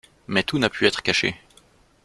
[0.27, 1.35] Mais tout n’a pu être caché.